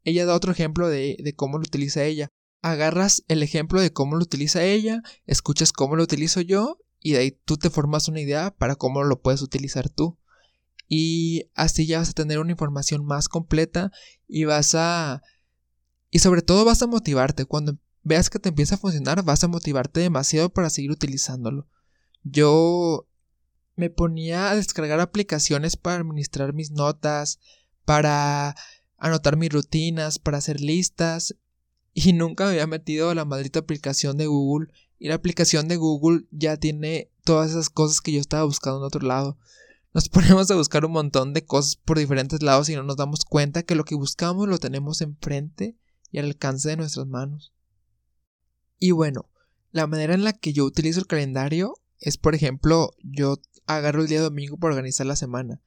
ella 0.03 0.25
da 0.25 0.35
otro 0.35 0.51
ejemplo 0.51 0.89
de, 0.89 1.33
cómo 1.35 1.57
lo 1.57 1.63
utiliza 1.63 2.03
ella. 2.03 2.29
Agarras 2.61 3.23
el 3.27 3.43
ejemplo 3.43 3.79
de 3.79 3.93
cómo 3.93 4.15
lo 4.15 4.23
utiliza 4.23 4.63
ella, 4.63 5.01
escuchas 5.25 5.71
cómo 5.71 5.95
lo 5.95 6.03
utilizo 6.03 6.41
yo 6.41 6.79
y 6.99 7.13
de 7.13 7.19
ahí 7.19 7.31
tú 7.45 7.57
te 7.57 7.69
formas 7.69 8.07
una 8.07 8.19
idea 8.19 8.51
para 8.51 8.75
cómo 8.75 9.03
lo 9.03 9.21
puedes 9.21 9.41
utilizar 9.41 9.89
tú. 9.89 10.17
Y 10.87 11.49
así 11.55 11.87
ya 11.87 11.99
vas 11.99 12.09
a 12.09 12.13
tener 12.13 12.39
una 12.39 12.51
información 12.51 13.05
más 13.05 13.29
completa 13.29 13.91
y 14.27 14.43
vas 14.43 14.75
a... 14.75 15.21
Y 16.09 16.19
sobre 16.19 16.41
todo 16.41 16.65
vas 16.65 16.81
a 16.81 16.87
motivarte 16.87 17.45
cuando 17.45 17.77
veas 18.03 18.29
que 18.29 18.39
te 18.39 18.49
empieza 18.49 18.75
a 18.75 18.79
funcionar, 18.79 19.23
vas 19.23 19.43
a 19.43 19.47
motivarte 19.47 19.99
demasiado 19.99 20.49
para 20.49 20.69
seguir 20.69 20.91
utilizándolo. 20.91 21.67
Yo 22.23 23.07
me 23.75 23.89
ponía 23.89 24.51
a 24.51 24.55
descargar 24.55 24.99
aplicaciones 24.99 25.77
para 25.77 25.97
administrar 25.97 26.53
mis 26.53 26.71
notas, 26.71 27.39
para 27.85 28.55
anotar 28.97 29.37
mis 29.37 29.51
rutinas, 29.51 30.19
para 30.19 30.37
hacer 30.37 30.61
listas, 30.61 31.35
y 31.93 32.13
nunca 32.13 32.45
me 32.45 32.51
había 32.51 32.67
metido 32.67 33.09
a 33.09 33.15
la 33.15 33.25
maldita 33.25 33.59
aplicación 33.59 34.17
de 34.17 34.27
Google. 34.27 34.71
Y 34.97 35.07
la 35.07 35.15
aplicación 35.15 35.67
de 35.67 35.77
Google 35.77 36.25
ya 36.31 36.57
tiene 36.57 37.09
todas 37.23 37.51
esas 37.51 37.69
cosas 37.69 38.01
que 38.01 38.11
yo 38.11 38.19
estaba 38.19 38.43
buscando 38.43 38.79
en 38.79 38.85
otro 38.85 39.05
lado. 39.05 39.37
Nos 39.93 40.09
ponemos 40.09 40.49
a 40.51 40.55
buscar 40.55 40.85
un 40.85 40.91
montón 40.91 41.33
de 41.33 41.43
cosas 41.43 41.75
por 41.75 41.97
diferentes 41.97 42.41
lados 42.41 42.69
y 42.69 42.75
no 42.75 42.83
nos 42.83 42.97
damos 42.97 43.25
cuenta 43.25 43.63
que 43.63 43.75
lo 43.75 43.83
que 43.83 43.95
buscamos 43.95 44.47
lo 44.47 44.57
tenemos 44.57 45.01
enfrente 45.01 45.75
y 46.11 46.19
al 46.19 46.25
alcance 46.25 46.69
de 46.69 46.77
nuestras 46.77 47.07
manos. 47.07 47.51
Y 48.83 48.89
bueno, 48.91 49.29
la 49.71 49.85
manera 49.85 50.15
en 50.15 50.23
la 50.23 50.33
que 50.33 50.53
yo 50.53 50.65
utilizo 50.65 50.99
el 50.99 51.05
calendario 51.05 51.75
es, 51.99 52.17
por 52.17 52.33
ejemplo, 52.33 52.95
yo 53.03 53.39
agarro 53.67 54.01
el 54.01 54.07
día 54.07 54.21
domingo 54.21 54.57
para 54.57 54.73
organizar 54.73 55.05
la 55.05 55.15
semana. 55.15 55.61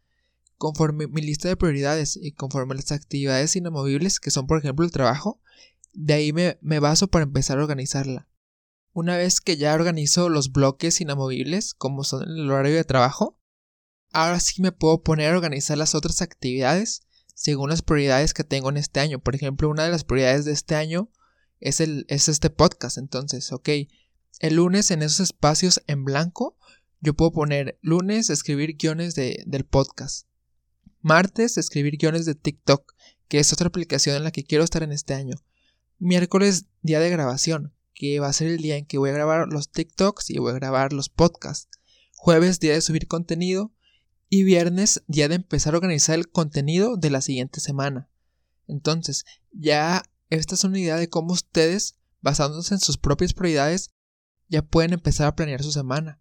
Conforme 0.58 1.06
mi 1.06 1.22
lista 1.22 1.46
de 1.46 1.56
prioridades 1.56 2.18
y 2.20 2.32
conforme 2.32 2.74
las 2.74 2.90
actividades 2.90 3.54
inamovibles, 3.54 4.18
que 4.18 4.32
son, 4.32 4.48
por 4.48 4.58
ejemplo, 4.58 4.84
el 4.84 4.90
trabajo, 4.90 5.40
de 5.92 6.12
ahí 6.12 6.32
me, 6.32 6.58
baso 6.80 7.06
para 7.06 7.22
empezar 7.22 7.56
a 7.58 7.62
organizarla. 7.62 8.28
Una 8.92 9.16
vez 9.16 9.40
que 9.40 9.56
ya 9.56 9.74
organizo 9.74 10.28
los 10.28 10.50
bloques 10.50 11.00
inamovibles, 11.00 11.74
como 11.74 12.02
son 12.02 12.24
el 12.28 12.50
horario 12.50 12.74
de 12.74 12.84
trabajo, 12.84 13.38
ahora 14.12 14.40
sí 14.40 14.60
me 14.60 14.72
puedo 14.72 15.04
poner 15.04 15.32
a 15.32 15.36
organizar 15.36 15.78
las 15.78 15.94
otras 15.94 16.20
actividades 16.20 17.02
según 17.32 17.70
las 17.70 17.82
prioridades 17.82 18.34
que 18.34 18.42
tengo 18.42 18.70
en 18.70 18.76
este 18.76 18.98
año. 18.98 19.20
Por 19.20 19.36
ejemplo, 19.36 19.68
una 19.68 19.84
de 19.84 19.92
las 19.92 20.02
prioridades 20.02 20.44
de 20.44 20.52
este 20.52 20.74
año 20.74 21.10
es, 21.60 21.80
el, 21.80 22.06
es 22.08 22.28
este 22.28 22.50
podcast. 22.50 22.98
Entonces, 22.98 23.52
ok, 23.52 23.68
el 24.40 24.54
lunes 24.54 24.90
en 24.90 25.02
esos 25.02 25.20
espacios 25.20 25.82
en 25.86 26.04
blanco, 26.04 26.56
yo 27.00 27.14
puedo 27.14 27.32
poner 27.32 27.78
lunes 27.82 28.30
escribir 28.30 28.76
guiones 28.76 29.14
de, 29.14 29.42
del 29.46 29.64
podcast. 29.64 30.26
Martes 31.00 31.58
escribir 31.58 31.98
guiones 31.98 32.24
de 32.24 32.34
TikTok, 32.34 32.94
que 33.28 33.38
es 33.38 33.52
otra 33.52 33.68
aplicación 33.68 34.16
en 34.16 34.24
la 34.24 34.30
que 34.30 34.44
quiero 34.44 34.64
estar 34.64 34.82
en 34.82 34.92
este 34.92 35.14
año. 35.14 35.36
Miércoles 35.98 36.66
día 36.82 37.00
de 37.00 37.10
grabación, 37.10 37.74
que 37.94 38.20
va 38.20 38.28
a 38.28 38.32
ser 38.32 38.48
el 38.48 38.58
día 38.58 38.76
en 38.76 38.86
que 38.86 38.98
voy 38.98 39.10
a 39.10 39.14
grabar 39.14 39.48
los 39.48 39.70
TikToks 39.70 40.30
y 40.30 40.38
voy 40.38 40.52
a 40.52 40.56
grabar 40.56 40.92
los 40.92 41.08
podcasts. 41.08 41.68
Jueves 42.16 42.58
día 42.58 42.72
de 42.72 42.80
subir 42.80 43.06
contenido. 43.06 43.72
Y 44.30 44.42
viernes 44.42 45.04
día 45.06 45.28
de 45.28 45.36
empezar 45.36 45.74
a 45.74 45.76
organizar 45.76 46.18
el 46.18 46.28
contenido 46.28 46.96
de 46.96 47.10
la 47.10 47.20
siguiente 47.20 47.60
semana. 47.60 48.08
Entonces, 48.66 49.24
ya 49.52 50.02
esta 50.34 50.54
es 50.54 50.64
una 50.64 50.78
idea 50.78 50.96
de 50.96 51.08
cómo 51.08 51.32
ustedes, 51.32 51.96
basándose 52.20 52.74
en 52.74 52.80
sus 52.80 52.98
propias 52.98 53.34
prioridades, 53.34 53.90
ya 54.48 54.62
pueden 54.62 54.92
empezar 54.92 55.26
a 55.26 55.34
planear 55.34 55.62
su 55.62 55.72
semana. 55.72 56.20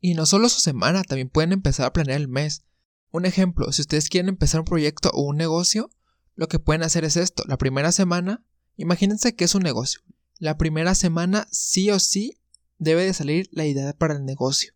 Y 0.00 0.14
no 0.14 0.26
solo 0.26 0.48
su 0.48 0.60
semana, 0.60 1.02
también 1.02 1.30
pueden 1.30 1.52
empezar 1.52 1.86
a 1.86 1.92
planear 1.92 2.20
el 2.20 2.28
mes. 2.28 2.64
Un 3.10 3.26
ejemplo, 3.26 3.70
si 3.72 3.82
ustedes 3.82 4.08
quieren 4.08 4.28
empezar 4.28 4.60
un 4.60 4.66
proyecto 4.66 5.10
o 5.10 5.22
un 5.22 5.36
negocio, 5.36 5.90
lo 6.34 6.48
que 6.48 6.58
pueden 6.58 6.82
hacer 6.82 7.04
es 7.04 7.16
esto. 7.16 7.44
La 7.46 7.58
primera 7.58 7.92
semana, 7.92 8.44
imagínense 8.76 9.34
que 9.34 9.44
es 9.44 9.54
un 9.54 9.62
negocio. 9.62 10.00
La 10.38 10.58
primera 10.58 10.94
semana 10.94 11.46
sí 11.50 11.90
o 11.90 11.98
sí 12.00 12.40
debe 12.78 13.04
de 13.04 13.14
salir 13.14 13.48
la 13.52 13.66
idea 13.66 13.92
para 13.92 14.14
el 14.14 14.24
negocio. 14.24 14.74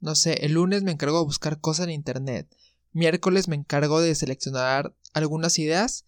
No 0.00 0.14
sé, 0.14 0.44
el 0.44 0.52
lunes 0.52 0.82
me 0.82 0.90
encargo 0.92 1.18
de 1.18 1.24
buscar 1.24 1.60
cosas 1.60 1.84
en 1.84 1.92
internet. 1.92 2.54
Miércoles 2.92 3.48
me 3.48 3.56
encargo 3.56 4.00
de 4.00 4.14
seleccionar 4.14 4.94
algunas 5.12 5.58
ideas 5.58 6.04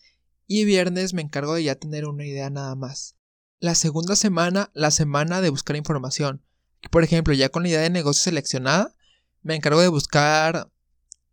y 0.60 0.64
viernes 0.64 1.14
me 1.14 1.22
encargo 1.22 1.54
de 1.54 1.64
ya 1.64 1.74
tener 1.74 2.06
una 2.06 2.24
idea 2.24 2.50
nada 2.50 2.74
más. 2.74 3.16
La 3.60 3.74
segunda 3.74 4.16
semana, 4.16 4.70
la 4.74 4.90
semana 4.90 5.40
de 5.40 5.50
buscar 5.50 5.76
información. 5.76 6.42
Por 6.90 7.04
ejemplo, 7.04 7.32
ya 7.32 7.48
con 7.48 7.62
la 7.62 7.68
idea 7.70 7.80
de 7.80 7.90
negocio 7.90 8.24
seleccionada, 8.24 8.94
me 9.42 9.54
encargo 9.54 9.80
de 9.80 9.88
buscar, 9.88 10.70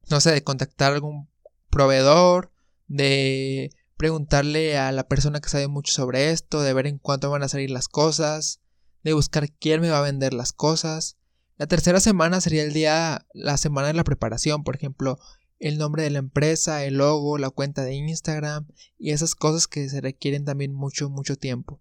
no 0.10 0.20
sé, 0.22 0.32
de 0.32 0.44
contactar 0.44 0.94
algún 0.94 1.28
proveedor, 1.70 2.52
de 2.88 3.72
preguntarle 3.98 4.78
a 4.78 4.92
la 4.92 5.08
persona 5.08 5.42
que 5.42 5.50
sabe 5.50 5.68
mucho 5.68 5.92
sobre 5.92 6.32
esto, 6.32 6.62
de 6.62 6.74
ver 6.74 6.88
en 6.88 6.98
cuánto 6.98 7.30
van 7.30 7.44
a 7.44 7.50
salir 7.50 7.72
las 7.72 7.88
cosas, 7.88 8.62
de 9.04 9.14
buscar 9.14 9.52
quién 9.52 9.82
me 9.82 9.90
va 9.90 10.00
a 10.00 10.04
vender 10.04 10.34
las 10.34 10.54
cosas. 10.54 11.18
La 11.58 11.68
tercera 11.68 12.00
semana 12.00 12.40
sería 12.40 12.64
el 12.64 12.72
día, 12.74 13.28
la 13.34 13.58
semana 13.58 13.88
de 13.88 13.94
la 13.94 14.06
preparación, 14.06 14.64
por 14.64 14.76
ejemplo, 14.76 15.20
el 15.60 15.78
nombre 15.78 16.04
de 16.04 16.10
la 16.10 16.20
empresa, 16.20 16.84
el 16.86 16.96
logo, 16.96 17.38
la 17.38 17.50
cuenta 17.50 17.84
de 17.84 17.94
Instagram 17.94 18.68
y 18.98 19.12
esas 19.12 19.36
cosas 19.36 19.68
que 19.68 19.90
se 19.90 20.02
requieren 20.02 20.46
también 20.46 20.74
mucho, 20.74 21.10
mucho 21.10 21.36
tiempo. 21.36 21.80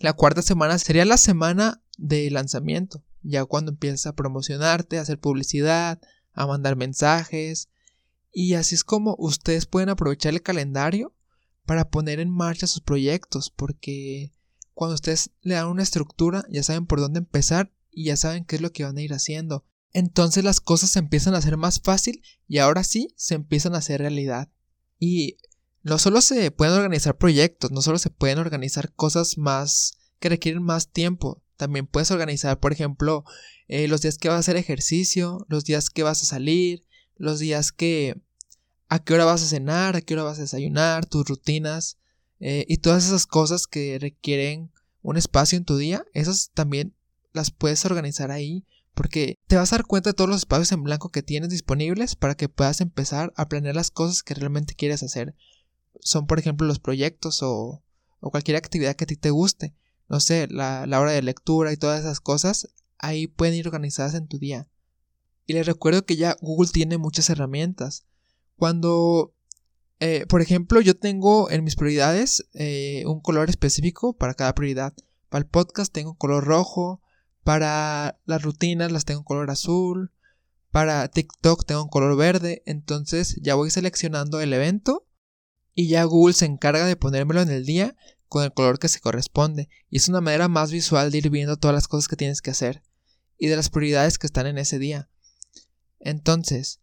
La 0.00 0.14
cuarta 0.14 0.42
semana 0.42 0.78
sería 0.78 1.04
la 1.04 1.18
semana 1.18 1.82
de 1.98 2.30
lanzamiento, 2.30 3.02
ya 3.22 3.44
cuando 3.44 3.72
empiezas 3.72 4.06
a 4.06 4.14
promocionarte, 4.14 4.98
a 4.98 5.02
hacer 5.02 5.18
publicidad, 5.20 6.00
a 6.32 6.46
mandar 6.46 6.76
mensajes. 6.76 7.68
Y 8.32 8.54
así 8.54 8.74
es 8.74 8.84
como 8.84 9.14
ustedes 9.18 9.66
pueden 9.66 9.90
aprovechar 9.90 10.32
el 10.32 10.42
calendario 10.42 11.14
para 11.64 11.88
poner 11.90 12.20
en 12.20 12.30
marcha 12.30 12.66
sus 12.66 12.80
proyectos, 12.80 13.50
porque 13.50 14.32
cuando 14.74 14.94
ustedes 14.94 15.30
le 15.42 15.54
dan 15.54 15.68
una 15.68 15.84
estructura 15.84 16.44
ya 16.50 16.62
saben 16.62 16.86
por 16.86 17.00
dónde 17.00 17.18
empezar 17.18 17.70
y 17.92 18.06
ya 18.06 18.16
saben 18.16 18.44
qué 18.44 18.56
es 18.56 18.62
lo 18.62 18.72
que 18.72 18.84
van 18.84 18.98
a 18.98 19.02
ir 19.02 19.14
haciendo 19.14 19.64
entonces 19.94 20.44
las 20.44 20.60
cosas 20.60 20.90
se 20.90 20.98
empiezan 20.98 21.34
a 21.34 21.38
hacer 21.38 21.56
más 21.56 21.80
fácil 21.80 22.22
y 22.46 22.58
ahora 22.58 22.84
sí 22.84 23.14
se 23.16 23.34
empiezan 23.34 23.74
a 23.74 23.78
hacer 23.78 24.00
realidad. 24.00 24.50
Y 24.98 25.38
no 25.82 25.98
solo 25.98 26.20
se 26.20 26.50
pueden 26.50 26.74
organizar 26.74 27.16
proyectos, 27.16 27.70
no 27.70 27.80
solo 27.80 27.98
se 27.98 28.10
pueden 28.10 28.38
organizar 28.38 28.92
cosas 28.92 29.38
más 29.38 29.92
que 30.18 30.28
requieren 30.28 30.62
más 30.62 30.90
tiempo, 30.90 31.42
también 31.56 31.86
puedes 31.86 32.10
organizar, 32.10 32.58
por 32.58 32.72
ejemplo, 32.72 33.24
eh, 33.68 33.86
los 33.86 34.02
días 34.02 34.18
que 34.18 34.28
vas 34.28 34.36
a 34.36 34.40
hacer 34.40 34.56
ejercicio, 34.56 35.46
los 35.48 35.64
días 35.64 35.90
que 35.90 36.02
vas 36.02 36.22
a 36.22 36.26
salir, 36.26 36.84
los 37.16 37.38
días 37.38 37.70
que 37.70 38.20
a 38.88 38.98
qué 38.98 39.14
hora 39.14 39.24
vas 39.24 39.42
a 39.42 39.46
cenar, 39.46 39.94
a 39.94 40.00
qué 40.00 40.14
hora 40.14 40.24
vas 40.24 40.38
a 40.38 40.42
desayunar, 40.42 41.06
tus 41.06 41.26
rutinas 41.26 41.98
eh, 42.40 42.64
y 42.68 42.78
todas 42.78 43.06
esas 43.06 43.26
cosas 43.26 43.68
que 43.68 43.98
requieren 44.00 44.72
un 45.02 45.16
espacio 45.16 45.56
en 45.56 45.64
tu 45.64 45.76
día, 45.76 46.04
esas 46.14 46.50
también 46.52 46.94
las 47.32 47.52
puedes 47.52 47.84
organizar 47.84 48.32
ahí 48.32 48.66
porque 48.94 49.38
te 49.46 49.56
vas 49.56 49.72
a 49.72 49.76
dar 49.76 49.86
cuenta 49.86 50.10
de 50.10 50.14
todos 50.14 50.30
los 50.30 50.38
espacios 50.38 50.72
en 50.72 50.84
blanco 50.84 51.10
que 51.10 51.22
tienes 51.22 51.50
disponibles 51.50 52.14
para 52.14 52.36
que 52.36 52.48
puedas 52.48 52.80
empezar 52.80 53.32
a 53.36 53.48
planear 53.48 53.74
las 53.74 53.90
cosas 53.90 54.22
que 54.22 54.34
realmente 54.34 54.74
quieres 54.74 55.02
hacer. 55.02 55.34
Son, 56.00 56.26
por 56.26 56.38
ejemplo, 56.38 56.66
los 56.66 56.78
proyectos 56.78 57.40
o, 57.42 57.82
cualquier 58.20 58.56
actividad 58.56 58.96
que 58.96 59.04
a 59.04 59.06
ti 59.06 59.16
te 59.16 59.30
guste. 59.30 59.74
No 60.08 60.20
sé, 60.20 60.46
la, 60.48 60.86
hora 60.88 61.10
de 61.10 61.22
lectura 61.22 61.72
y 61.72 61.76
todas 61.76 62.00
esas 62.00 62.20
cosas, 62.20 62.68
ahí 62.98 63.26
pueden 63.26 63.54
ir 63.54 63.66
organizadas 63.66 64.14
en 64.14 64.28
tu 64.28 64.38
día. 64.38 64.68
Y 65.46 65.52
les 65.52 65.66
recuerdo 65.66 66.06
que 66.06 66.16
ya 66.16 66.36
Google 66.40 66.70
tiene 66.72 66.96
muchas 66.96 67.28
herramientas. 67.28 68.06
Cuando, 68.56 69.34
eh, 69.98 70.24
por 70.26 70.40
ejemplo, 70.40 70.80
yo 70.80 70.96
tengo 70.96 71.50
en 71.50 71.64
mis 71.64 71.76
prioridades 71.76 72.48
eh, 72.54 73.02
un 73.06 73.20
color 73.20 73.50
específico 73.50 74.14
para 74.14 74.34
cada 74.34 74.54
prioridad. 74.54 74.94
Para 75.28 75.42
el 75.42 75.50
podcast 75.50 75.92
tengo 75.92 76.14
color 76.14 76.44
rojo, 76.44 77.02
para 77.44 78.18
las 78.24 78.42
rutinas 78.42 78.90
las 78.90 79.04
tengo 79.04 79.20
en 79.20 79.24
color 79.24 79.50
azul. 79.50 80.10
Para 80.70 81.06
TikTok 81.08 81.64
tengo 81.66 81.84
un 81.84 81.88
color 81.88 82.16
verde. 82.16 82.62
Entonces 82.66 83.36
ya 83.40 83.54
voy 83.54 83.70
seleccionando 83.70 84.40
el 84.40 84.52
evento. 84.52 85.06
Y 85.74 85.88
ya 85.88 86.04
Google 86.04 86.34
se 86.34 86.46
encarga 86.46 86.86
de 86.86 86.96
ponérmelo 86.96 87.42
en 87.42 87.50
el 87.50 87.66
día 87.66 87.96
con 88.28 88.44
el 88.44 88.52
color 88.52 88.78
que 88.78 88.88
se 88.88 89.00
corresponde. 89.00 89.68
Y 89.90 89.98
es 89.98 90.08
una 90.08 90.20
manera 90.20 90.48
más 90.48 90.72
visual 90.72 91.10
de 91.10 91.18
ir 91.18 91.30
viendo 91.30 91.56
todas 91.56 91.74
las 91.74 91.86
cosas 91.86 92.08
que 92.08 92.16
tienes 92.16 92.40
que 92.40 92.50
hacer. 92.50 92.82
Y 93.36 93.48
de 93.48 93.56
las 93.56 93.68
prioridades 93.68 94.18
que 94.18 94.26
están 94.26 94.46
en 94.46 94.58
ese 94.58 94.78
día. 94.78 95.10
Entonces. 96.00 96.80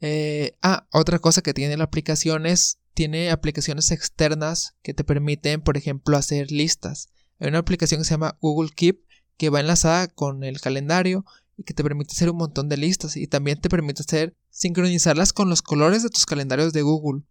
Eh, 0.00 0.56
ah, 0.62 0.86
otra 0.92 1.18
cosa 1.18 1.42
que 1.42 1.54
tiene 1.54 1.76
la 1.76 1.84
aplicación 1.84 2.46
es. 2.46 2.78
Tiene 2.94 3.30
aplicaciones 3.30 3.90
externas 3.90 4.74
que 4.82 4.94
te 4.94 5.04
permiten, 5.04 5.60
por 5.60 5.76
ejemplo, 5.76 6.16
hacer 6.16 6.50
listas. 6.50 7.10
Hay 7.38 7.48
una 7.48 7.58
aplicación 7.58 8.00
que 8.00 8.04
se 8.04 8.14
llama 8.14 8.38
Google 8.40 8.70
Keep 8.74 9.05
que 9.36 9.50
va 9.50 9.60
enlazada 9.60 10.08
con 10.08 10.44
el 10.44 10.60
calendario 10.60 11.24
y 11.56 11.64
que 11.64 11.74
te 11.74 11.82
permite 11.82 12.12
hacer 12.12 12.30
un 12.30 12.36
montón 12.36 12.68
de 12.68 12.76
listas 12.76 13.16
y 13.16 13.26
también 13.26 13.60
te 13.60 13.68
permite 13.68 14.02
hacer 14.02 14.36
sincronizarlas 14.50 15.32
con 15.32 15.48
los 15.48 15.62
colores 15.62 16.02
de 16.02 16.10
tus 16.10 16.26
calendarios 16.26 16.72
de 16.72 16.82
Google. 16.82 17.22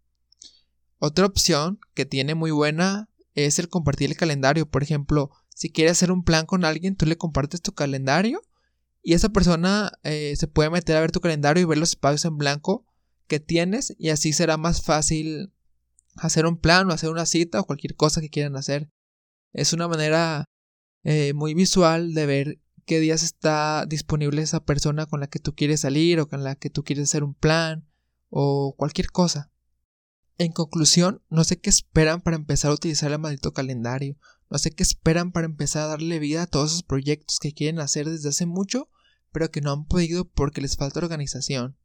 Otra 0.99 1.25
opción 1.25 1.79
que 1.93 2.05
tiene 2.05 2.35
muy 2.35 2.51
buena 2.51 3.09
es 3.33 3.59
el 3.59 3.69
compartir 3.69 4.09
el 4.09 4.17
calendario. 4.17 4.65
Por 4.65 4.81
ejemplo, 4.81 5.31
si 5.53 5.71
quieres 5.71 5.93
hacer 5.93 6.11
un 6.11 6.23
plan 6.23 6.45
con 6.45 6.65
alguien, 6.65 6.95
tú 6.95 7.05
le 7.05 7.17
compartes 7.17 7.61
tu 7.61 7.73
calendario 7.73 8.41
y 9.03 9.13
esa 9.13 9.29
persona 9.29 9.91
eh, 10.03 10.33
se 10.35 10.47
puede 10.47 10.69
meter 10.69 10.97
a 10.97 11.01
ver 11.01 11.11
tu 11.11 11.21
calendario 11.21 11.61
y 11.61 11.65
ver 11.65 11.77
los 11.77 11.89
espacios 11.89 12.25
en 12.25 12.37
blanco 12.37 12.85
que 13.27 13.39
tienes 13.39 13.93
y 13.97 14.09
así 14.09 14.33
será 14.33 14.57
más 14.57 14.81
fácil 14.81 15.53
hacer 16.15 16.45
un 16.45 16.57
plan 16.57 16.89
o 16.89 16.93
hacer 16.93 17.09
una 17.09 17.25
cita 17.25 17.59
o 17.59 17.65
cualquier 17.65 17.95
cosa 17.95 18.21
que 18.21 18.29
quieran 18.29 18.55
hacer. 18.55 18.89
Es 19.53 19.73
una 19.73 19.87
manera 19.87 20.45
eh, 21.05 21.33
muy 21.33 21.53
visual 21.53 22.15
de 22.15 22.25
ver 22.25 22.59
qué 22.85 22.99
días 22.99 23.21
está 23.21 23.85
disponible 23.85 24.41
esa 24.41 24.65
persona 24.65 25.05
con 25.05 25.19
la 25.19 25.27
que 25.27 25.37
tú 25.37 25.53
quieres 25.53 25.81
salir 25.81 26.19
o 26.19 26.27
con 26.27 26.43
la 26.43 26.55
que 26.55 26.71
tú 26.71 26.83
quieres 26.83 27.09
hacer 27.09 27.23
un 27.23 27.35
plan 27.35 27.87
o 28.29 28.73
cualquier 28.75 29.11
cosa. 29.11 29.51
En 30.39 30.51
conclusión, 30.51 31.21
no 31.29 31.43
sé 31.43 31.59
qué 31.59 31.69
esperan 31.69 32.21
para 32.21 32.35
empezar 32.35 32.71
a 32.71 32.73
utilizar 32.73 33.11
el 33.11 33.19
maldito 33.19 33.53
calendario, 33.53 34.17
no 34.49 34.57
sé 34.57 34.71
qué 34.71 34.81
esperan 34.81 35.31
para 35.31 35.45
empezar 35.45 35.83
a 35.83 35.87
darle 35.87 36.17
vida 36.17 36.41
a 36.41 36.47
todos 36.47 36.71
esos 36.71 36.83
proyectos 36.83 37.37
que 37.39 37.53
quieren 37.53 37.79
hacer 37.79 38.09
desde 38.09 38.29
hace 38.29 38.47
mucho, 38.47 38.89
pero 39.31 39.51
que 39.51 39.61
no 39.61 39.71
han 39.71 39.85
podido 39.85 40.25
porque 40.25 40.59
les 40.59 40.75
falta 40.75 40.99
organización. 40.99 41.77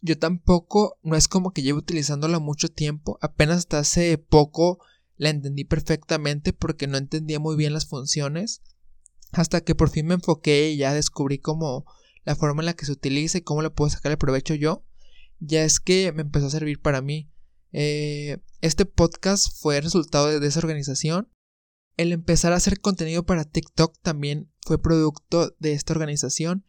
Yo 0.00 0.18
tampoco, 0.18 0.98
no 1.02 1.16
es 1.16 1.28
como 1.28 1.52
que 1.52 1.62
llevo 1.62 1.80
utilizándola 1.80 2.38
mucho 2.38 2.70
tiempo, 2.70 3.18
apenas 3.20 3.58
hasta 3.58 3.78
hace 3.78 4.16
poco 4.16 4.80
la 5.22 5.30
entendí 5.30 5.62
perfectamente 5.62 6.52
porque 6.52 6.88
no 6.88 6.98
entendía 6.98 7.38
muy 7.38 7.54
bien 7.54 7.72
las 7.72 7.86
funciones. 7.86 8.60
Hasta 9.30 9.60
que 9.60 9.76
por 9.76 9.88
fin 9.88 10.08
me 10.08 10.14
enfoqué 10.14 10.72
y 10.72 10.78
ya 10.78 10.92
descubrí 10.92 11.38
cómo 11.38 11.84
la 12.24 12.34
forma 12.34 12.62
en 12.62 12.66
la 12.66 12.74
que 12.74 12.86
se 12.86 12.90
utiliza 12.90 13.38
y 13.38 13.42
cómo 13.42 13.62
le 13.62 13.70
puedo 13.70 13.88
sacar 13.88 14.10
el 14.10 14.18
provecho 14.18 14.56
yo. 14.56 14.84
Ya 15.38 15.62
es 15.62 15.78
que 15.78 16.10
me 16.10 16.22
empezó 16.22 16.46
a 16.46 16.50
servir 16.50 16.80
para 16.80 17.02
mí. 17.02 17.30
Eh, 17.70 18.38
este 18.62 18.84
podcast 18.84 19.56
fue 19.60 19.80
resultado 19.80 20.40
de 20.40 20.44
esa 20.44 20.58
organización. 20.58 21.28
El 21.96 22.10
empezar 22.10 22.52
a 22.52 22.56
hacer 22.56 22.80
contenido 22.80 23.24
para 23.24 23.44
TikTok 23.44 23.96
también 24.02 24.50
fue 24.66 24.82
producto 24.82 25.54
de 25.60 25.74
esta 25.74 25.92
organización 25.92 26.66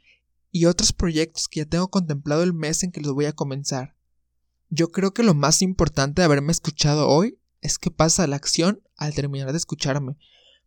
y 0.52 0.66
otros 0.66 0.94
proyectos 0.94 1.48
que 1.48 1.62
ya 1.62 1.66
tengo 1.66 1.88
contemplado 1.88 2.44
el 2.44 2.54
mes 2.54 2.84
en 2.84 2.92
que 2.92 3.02
los 3.02 3.14
voy 3.14 3.26
a 3.26 3.34
comenzar. 3.34 3.96
Yo 4.70 4.90
creo 4.90 5.12
que 5.12 5.24
lo 5.24 5.34
más 5.34 5.64
importante 5.64 6.22
de 6.22 6.26
haberme 6.26 6.52
escuchado 6.52 7.10
hoy 7.10 7.40
es 7.64 7.80
que 7.80 7.90
pasa 7.90 8.28
la 8.28 8.36
acción 8.36 8.84
al 8.98 9.16
terminar 9.16 9.52
de 9.52 9.58
escucharme. 9.58 10.18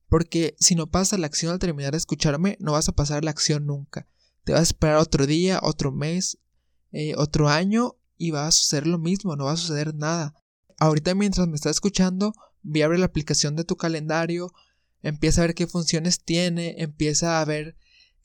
Porque 0.08 0.56
si 0.58 0.74
no 0.74 0.90
pasa 0.90 1.18
la 1.18 1.26
acción 1.26 1.52
al 1.52 1.58
terminar 1.58 1.92
de 1.92 1.98
escucharme, 1.98 2.56
no 2.58 2.72
vas 2.72 2.88
a 2.88 2.92
pasar 2.92 3.22
la 3.22 3.30
acción 3.30 3.66
nunca. 3.66 4.08
Te 4.44 4.52
vas 4.52 4.60
a 4.60 4.64
esperar 4.64 4.96
otro 4.96 5.26
día, 5.26 5.60
otro 5.62 5.92
mes, 5.92 6.38
eh, 6.92 7.14
otro 7.16 7.48
año 7.48 7.96
y 8.16 8.30
va 8.30 8.46
a 8.46 8.52
suceder 8.52 8.86
lo 8.86 8.98
mismo, 8.98 9.36
no 9.36 9.44
va 9.44 9.52
a 9.52 9.56
suceder 9.56 9.94
nada. 9.94 10.34
Ahorita 10.78 11.14
mientras 11.14 11.46
me 11.48 11.56
estás 11.56 11.72
escuchando, 11.72 12.32
ve 12.62 12.82
a 12.82 12.86
abrir 12.86 13.00
la 13.00 13.06
aplicación 13.06 13.56
de 13.56 13.64
tu 13.64 13.76
calendario, 13.76 14.52
empieza 15.02 15.42
a 15.42 15.46
ver 15.46 15.54
qué 15.54 15.66
funciones 15.66 16.22
tiene, 16.22 16.76
empieza 16.78 17.40
a 17.40 17.44
ver 17.44 17.76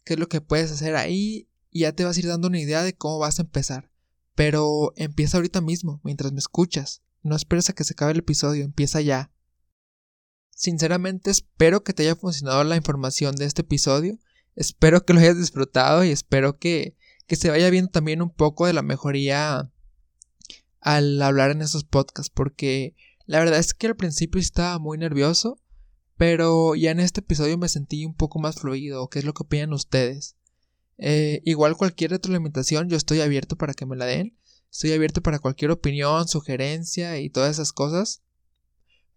qué 0.06 0.14
es 0.14 0.20
lo 0.20 0.30
que 0.30 0.42
puedes 0.42 0.72
hacer 0.72 0.96
ahí 0.96 1.50
y 1.70 1.82
ya 1.82 1.94
te 1.94 2.06
vas 2.06 2.16
a 2.16 2.20
ir 2.20 2.28
dando 2.28 2.48
una 2.48 2.60
idea 2.60 2.84
de 2.84 2.96
cómo 2.96 3.20
vas 3.20 3.40
a 3.40 3.44
empezar. 3.44 3.92
Pero 4.36 4.94
empieza 4.96 5.38
ahorita 5.38 5.60
mismo, 5.60 6.00
mientras 6.04 6.32
me 6.32 6.40
escuchas. 6.40 7.02
No 7.24 7.36
esperes 7.36 7.70
a 7.70 7.74
que 7.74 7.84
se 7.84 7.94
acabe 7.94 8.14
el 8.14 8.20
episodio, 8.20 8.64
empieza 8.64 9.02
ya. 9.02 9.32
Sinceramente 10.50 11.32
espero 11.32 11.84
que 11.84 11.94
te 11.94 12.04
haya 12.04 12.16
funcionado 12.16 12.64
la 12.64 12.76
información 12.76 13.36
de 13.36 13.46
este 13.46 13.62
episodio. 13.62 14.20
Espero 14.56 15.06
que 15.06 15.14
lo 15.14 15.20
hayas 15.20 15.38
disfrutado 15.38 16.04
y 16.04 16.10
espero 16.10 16.58
que, 16.58 16.96
que 17.28 17.36
se 17.36 17.50
vaya 17.50 17.70
viendo 17.70 17.92
también 17.92 18.22
un 18.22 18.30
poco 18.30 18.68
de 18.68 18.74
la 18.74 18.82
mejoría 18.82 19.72
al 20.80 21.22
hablar 21.22 21.52
en 21.52 21.62
estos 21.62 21.84
podcasts. 21.84 22.32
Porque 22.34 22.96
la 23.26 23.40
verdad 23.40 23.60
es 23.60 23.74
que 23.74 23.88
al 23.88 23.96
principio 23.96 24.40
estaba 24.40 24.78
muy 24.78 24.98
nervioso. 24.98 25.60
Pero 26.18 26.76
ya 26.76 26.92
en 26.92 27.00
este 27.00 27.22
episodio 27.22 27.58
me 27.58 27.68
sentí 27.68 28.06
un 28.06 28.14
poco 28.14 28.38
más 28.38 28.58
fluido. 28.58 29.10
¿Qué 29.10 29.20
es 29.20 29.26
lo 29.26 29.34
que 29.34 29.44
opinan 29.44 29.74
ustedes? 29.74 30.36
Eh, 31.00 31.42
igual 31.46 31.76
cualquier 31.76 32.12
retroalimentación 32.12 32.88
yo 32.88 32.96
estoy 32.96 33.22
abierto 33.22 33.56
para 33.58 33.74
que 33.74 33.88
me 33.88 33.96
la 33.96 34.06
den. 34.06 34.38
Estoy 34.72 34.94
abierto 34.94 35.22
para 35.22 35.40
cualquier 35.40 35.72
opinión, 35.72 36.28
sugerencia 36.28 37.20
y 37.20 37.30
todas 37.30 37.52
esas 37.52 37.74
cosas. 37.74 38.22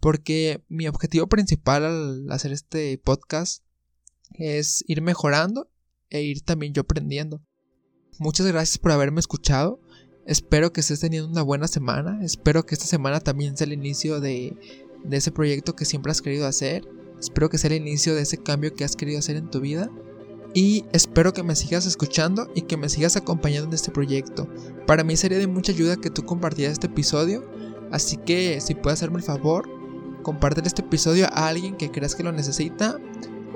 Porque 0.00 0.64
mi 0.68 0.88
objetivo 0.88 1.28
principal 1.28 1.84
al 1.84 2.32
hacer 2.32 2.52
este 2.52 2.98
podcast 2.98 3.62
es 4.32 4.84
ir 4.88 5.00
mejorando 5.00 5.70
e 6.10 6.22
ir 6.22 6.42
también 6.42 6.74
yo 6.74 6.82
aprendiendo. 6.82 7.40
Muchas 8.18 8.46
gracias 8.46 8.78
por 8.78 8.90
haberme 8.90 9.20
escuchado. 9.20 9.80
Espero 10.26 10.72
que 10.72 10.80
estés 10.80 11.00
teniendo 11.00 11.28
una 11.28 11.42
buena 11.42 11.68
semana. 11.68 12.22
Espero 12.24 12.66
que 12.66 12.74
esta 12.74 12.86
semana 12.86 13.20
también 13.20 13.56
sea 13.56 13.66
el 13.66 13.72
inicio 13.72 14.20
de, 14.20 14.56
de 15.04 15.16
ese 15.16 15.30
proyecto 15.30 15.76
que 15.76 15.84
siempre 15.84 16.10
has 16.10 16.20
querido 16.20 16.46
hacer. 16.46 16.84
Espero 17.20 17.48
que 17.48 17.58
sea 17.58 17.70
el 17.70 17.76
inicio 17.76 18.14
de 18.14 18.22
ese 18.22 18.38
cambio 18.38 18.74
que 18.74 18.84
has 18.84 18.96
querido 18.96 19.20
hacer 19.20 19.36
en 19.36 19.50
tu 19.50 19.60
vida. 19.60 19.88
Y 20.54 20.84
espero 20.92 21.32
que 21.32 21.42
me 21.42 21.56
sigas 21.56 21.84
escuchando 21.84 22.48
y 22.54 22.62
que 22.62 22.76
me 22.76 22.88
sigas 22.88 23.16
acompañando 23.16 23.68
en 23.68 23.74
este 23.74 23.90
proyecto. 23.90 24.48
Para 24.86 25.02
mí 25.02 25.16
sería 25.16 25.38
de 25.38 25.48
mucha 25.48 25.72
ayuda 25.72 25.96
que 25.96 26.10
tú 26.10 26.24
compartieras 26.24 26.74
este 26.74 26.86
episodio, 26.86 27.44
así 27.90 28.16
que 28.16 28.60
si 28.60 28.74
puedes 28.74 29.00
hacerme 29.00 29.18
el 29.18 29.24
favor, 29.24 29.68
compartir 30.22 30.64
este 30.66 30.82
episodio 30.82 31.26
a 31.26 31.48
alguien 31.48 31.76
que 31.76 31.90
creas 31.90 32.14
que 32.14 32.22
lo 32.22 32.32
necesita 32.32 32.98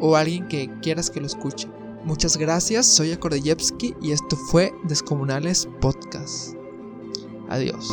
o 0.00 0.16
a 0.16 0.20
alguien 0.20 0.48
que 0.48 0.68
quieras 0.82 1.08
que 1.08 1.20
lo 1.20 1.26
escuche. 1.26 1.68
Muchas 2.04 2.36
gracias, 2.36 2.86
soy 2.86 3.12
Akordeyevsky 3.12 3.94
y 4.02 4.12
esto 4.12 4.36
fue 4.36 4.72
Descomunales 4.84 5.68
Podcast. 5.80 6.54
Adiós. 7.48 7.88